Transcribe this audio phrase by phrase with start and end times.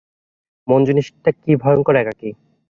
[0.67, 2.29] মন জিনিসটা কী ভয়ংকর একাকী!